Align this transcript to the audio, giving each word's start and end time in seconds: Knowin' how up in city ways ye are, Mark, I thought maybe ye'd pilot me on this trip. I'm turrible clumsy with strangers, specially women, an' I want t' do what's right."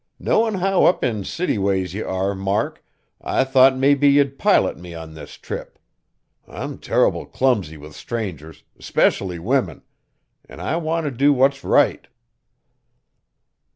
Knowin' 0.17 0.55
how 0.55 0.85
up 0.85 1.03
in 1.03 1.23
city 1.23 1.59
ways 1.59 1.93
ye 1.93 2.01
are, 2.01 2.33
Mark, 2.33 2.83
I 3.21 3.43
thought 3.43 3.77
maybe 3.77 4.09
ye'd 4.09 4.39
pilot 4.39 4.75
me 4.75 4.95
on 4.95 5.13
this 5.13 5.35
trip. 5.35 5.77
I'm 6.47 6.79
turrible 6.79 7.27
clumsy 7.27 7.77
with 7.77 7.95
strangers, 7.95 8.63
specially 8.79 9.37
women, 9.37 9.83
an' 10.49 10.59
I 10.59 10.75
want 10.77 11.05
t' 11.05 11.11
do 11.11 11.31
what's 11.33 11.63
right." 11.63 12.07